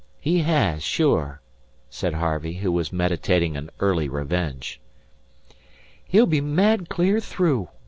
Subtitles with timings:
[0.19, 1.41] "He has, sure,"
[1.87, 4.81] said Harvey, who was meditating an early revenge.
[6.03, 7.69] "He'll be mad clear through.